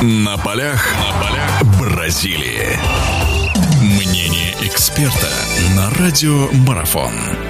[0.00, 2.78] На полях, на полях Бразилии.
[3.82, 5.28] Мнение эксперта
[5.74, 7.47] на радио Марафон.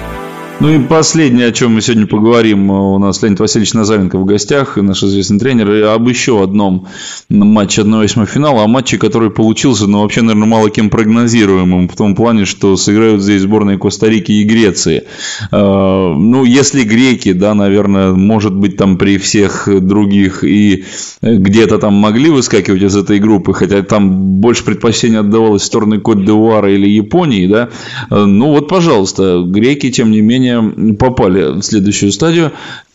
[0.61, 4.75] Ну и последнее, о чем мы сегодня поговорим, у нас Леонид Васильевич Назаренко в гостях,
[4.75, 6.87] наш известный тренер, об еще одном
[7.29, 12.13] матче 1-8 финала, о матче, который получился, ну, вообще, наверное, мало кем прогнозируемым, в том
[12.13, 15.03] плане, что сыграют здесь сборные Коста-Рики и Греции.
[15.49, 20.83] А, ну, если греки, да, наверное, может быть, там при всех других и
[21.21, 26.69] где-то там могли выскакивать из этой группы, хотя там больше предпочтения отдавалось в сторону Кот-де-Уара
[26.69, 27.69] или Японии, да,
[28.09, 30.48] ну вот, пожалуйста, греки, тем не менее,
[30.97, 32.51] попали в следующую стадию.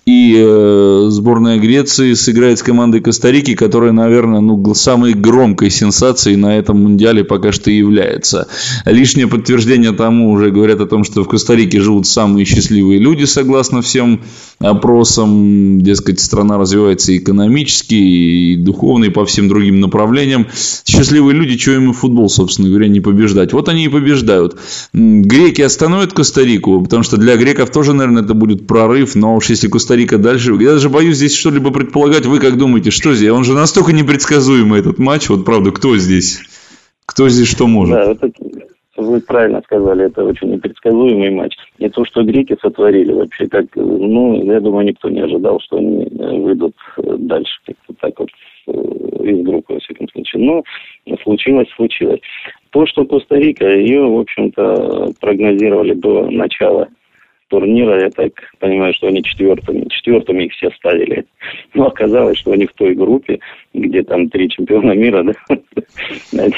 [0.07, 6.59] И э, сборная Греции сыграет с командой Коста-Рики, которая, наверное, ну, самой громкой сенсацией на
[6.59, 8.47] этом мундиале пока что является.
[8.85, 13.81] Лишнее подтверждение тому уже говорят о том, что в Коста-Рике живут самые счастливые люди, согласно
[13.81, 14.21] всем
[14.59, 15.81] опросам.
[15.81, 20.49] Дескать, страна развивается экономически, и духовно, и по всем другим направлениям.
[20.85, 23.55] Счастливые люди, что им и футбол, собственно говоря, не побеждать.
[23.55, 24.59] Вот они и побеждают.
[24.93, 29.69] Греки остановят Коста-Рику, потому что для греков тоже, наверное, это будет прорыв, но уж если
[29.69, 30.53] Коста Коста-Рика дальше.
[30.61, 32.27] Я даже боюсь здесь что-либо предполагать.
[32.27, 33.31] Вы как думаете, что здесь?
[33.31, 35.29] Он же настолько непредсказуемый этот матч.
[35.29, 36.41] Вот правда, кто здесь?
[37.07, 37.95] Кто здесь что может?
[37.95, 38.33] Да, это,
[38.97, 41.55] вы правильно сказали, это очень непредсказуемый матч.
[41.79, 46.05] Не то, что греки сотворили вообще, как, ну, я думаю, никто не ожидал, что они
[46.05, 48.31] э, выйдут э, дальше, как-то так вот
[48.67, 50.43] э, из группы, во всяком случае.
[51.07, 52.21] Но случилось, случилось.
[52.71, 56.89] То, что Коста-Рика, ее, в общем-то, прогнозировали до начала
[57.55, 61.25] турнира, я так понимаю, что они четвертыми, четвертыми их все ставили.
[61.75, 63.39] Но оказалось, что они в той группе,
[63.73, 65.35] где там три чемпиона мира, да,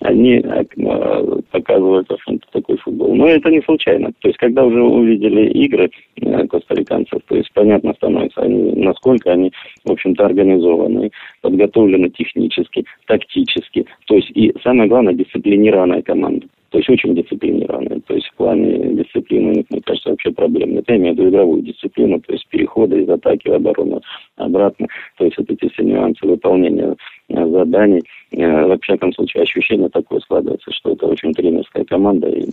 [0.00, 2.08] они, а, показывают
[2.52, 3.14] такой футбол.
[3.14, 4.12] Но это не случайно.
[4.20, 9.50] То есть, когда уже увидели игры э, костариканцев, то есть понятно становится, они, насколько они,
[9.84, 13.86] в общем-то, организованы, подготовлены технически, тактически.
[14.06, 16.46] То есть, и самое главное, дисциплинированная команда.
[16.70, 18.00] То есть очень дисциплинированные.
[18.00, 18.94] То есть в плане
[19.28, 20.84] дисциплины у них, мне кажется, вообще проблем нет.
[20.88, 24.00] Я имею в виду игровую дисциплину, то есть переходы из атаки в оборону
[24.36, 24.86] обратно.
[25.16, 26.96] То есть вот эти все нюансы выполнения
[27.28, 28.02] э, заданий.
[28.32, 32.46] Э, во всяком случае, ощущение такое складывается, что это очень тренерская команда и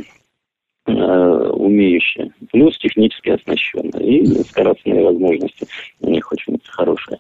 [0.88, 5.68] э, умеющая, плюс технически оснащенная и скоростные возможности
[6.02, 7.18] у них очень хорошие.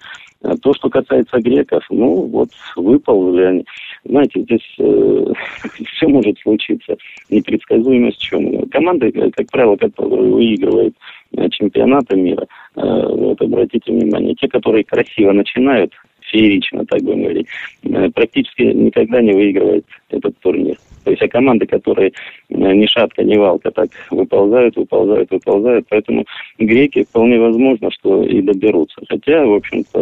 [0.62, 3.66] То, что касается греков, ну вот выполнили они.
[4.06, 5.26] Знаете, здесь э,
[5.96, 6.96] все может случиться.
[7.30, 8.70] Непредсказуемость чем?
[8.70, 10.96] Команда, э, как правило, которая выигрывает
[11.36, 15.92] э, чемпионаты мира, э, вот обратите внимание, те, которые красиво начинают,
[16.32, 17.48] феерично, так будем говорить,
[17.84, 20.78] э, практически никогда не выигрывает этот турнир.
[21.04, 22.12] То есть, а команды, которые
[22.50, 25.86] э, ни шатка, ни валка так выползают, выползают, выползают.
[25.90, 26.26] Поэтому
[26.58, 29.02] греки вполне возможно, что и доберутся.
[29.08, 30.00] Хотя, в общем-то,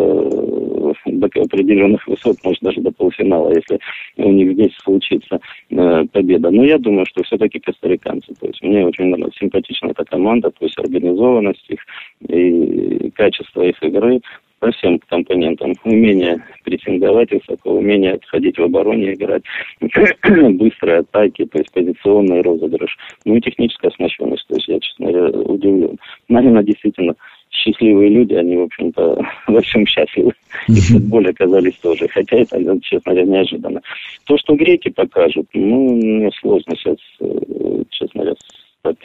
[1.20, 3.80] до определенных высот, может, даже до полуфинала, если
[4.18, 6.52] у них здесь случится э, победа.
[6.52, 8.34] Но я думаю, что все-таки костариканцы.
[8.40, 11.80] То есть, мне очень нравится, симпатична эта команда, то есть организованность их
[12.28, 14.22] и качество их игры
[14.64, 15.74] по всем компонентам.
[15.84, 19.44] Умение прессинговать высоко, умение отходить в обороне, играть,
[19.82, 24.48] быстрые атаки, то есть позиционный розыгрыш, ну и техническая оснащенность.
[24.48, 26.00] То есть я, честно говоря, удивлен.
[26.30, 27.16] Наверное, действительно,
[27.54, 30.34] счастливые люди, они, в общем-то, во всем счастливы.
[30.68, 32.08] И в футболе оказались тоже.
[32.08, 33.82] Хотя это, честно говоря, неожиданно.
[34.26, 38.36] То, что греки покажут, ну, мне сложно сейчас, э, честно говоря,
[38.82, 38.98] так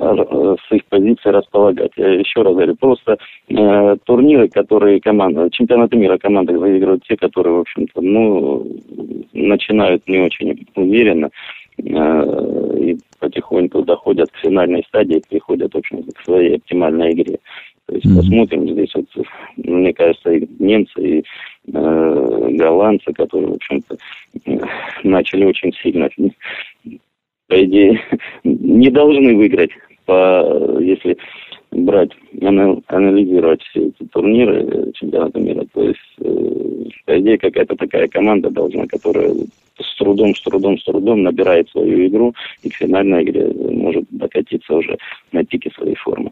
[0.00, 1.92] с их позиции располагать.
[1.96, 7.56] Я еще раз говорю, просто э, турниры, которые команда, чемпионаты мира команды выигрывают те, которые,
[7.56, 8.66] в общем-то, ну,
[9.32, 11.30] начинают не очень уверенно
[11.78, 17.38] э, и потихоньку доходят к финальной стадии, приходят, в общем к своей оптимальной игре.
[17.90, 18.16] То есть mm-hmm.
[18.16, 21.24] посмотрим здесь вот, мне кажется, и немцы, и
[21.72, 23.96] э, голландцы, которые, в общем-то,
[25.02, 26.08] начали очень сильно,
[27.48, 28.00] по идее,
[28.44, 29.70] не должны выиграть
[30.06, 31.16] по, если
[31.72, 32.10] брать,
[32.86, 38.50] анализировать все эти турниры э, чемпионата мира, то есть, э, по идее, какая-то такая команда
[38.50, 39.34] должна, которая
[39.80, 44.74] с трудом, с трудом, с трудом набирает свою игру и к финальной игре может докатиться
[44.74, 44.96] уже
[45.32, 46.29] на пике своей формы.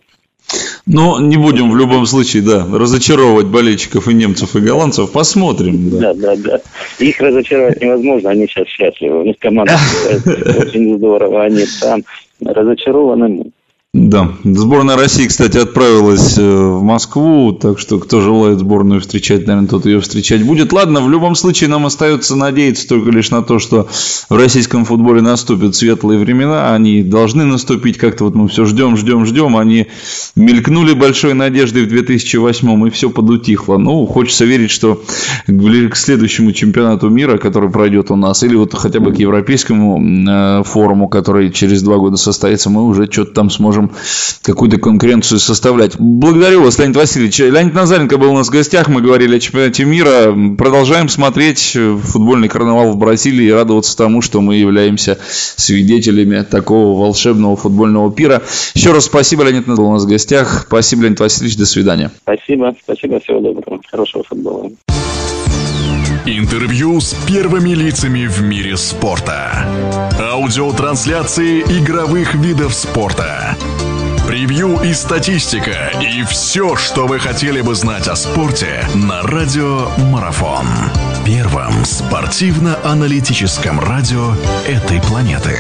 [0.91, 5.13] Но не будем в любом случае, да, разочаровывать болельщиков и немцев, и голландцев.
[5.13, 5.91] Посмотрим.
[5.91, 6.37] Да, да, да.
[6.37, 6.61] да.
[6.99, 9.21] Их разочаровать невозможно, они сейчас счастливы.
[9.21, 9.77] У них команда
[10.59, 12.03] очень здорово, они там
[12.41, 13.51] разочарованы
[13.95, 19.67] Да, сборная России, кстати, отправилась э, в Москву, так что кто желает сборную встречать, наверное,
[19.67, 20.75] тот ее встречать будет.
[20.75, 23.89] Ладно, в любом случае нам остается надеяться только лишь на то, что
[24.29, 29.25] в российском футболе наступят светлые времена, они должны наступить, как-то вот мы все ждем, ждем,
[29.25, 29.87] ждем, они
[30.37, 33.79] мелькнули большой надеждой в 2008 и все подутихло.
[33.79, 35.03] Ну, хочется верить, что
[35.47, 40.63] к следующему чемпионату мира, который пройдет у нас, или вот хотя бы к европейскому э,
[40.63, 43.93] форуму, который через два года состоится, мы уже что-то там сможем можем
[44.43, 45.99] какую-то конкуренцию составлять.
[45.99, 47.39] Благодарю вас, Леонид Васильевич.
[47.39, 50.35] Леонид Назаренко был у нас в гостях, мы говорили о чемпионате мира.
[50.57, 57.57] Продолжаем смотреть футбольный карнавал в Бразилии и радоваться тому, что мы являемся свидетелями такого волшебного
[57.57, 58.43] футбольного пира.
[58.75, 60.65] Еще раз спасибо, Леонид был у нас в гостях.
[60.67, 62.11] Спасибо, Леонид Васильевич, до свидания.
[62.23, 64.71] Спасибо, спасибо, всего доброго, хорошего футбола.
[66.31, 69.67] Интервью с первыми лицами в мире спорта.
[70.21, 73.57] Аудиотрансляции игровых видов спорта.
[74.27, 75.91] Превью и статистика.
[76.03, 80.67] И все, что вы хотели бы знать о спорте на Радио Марафон.
[81.25, 84.35] Первом спортивно-аналитическом радио
[84.67, 85.57] этой планеты.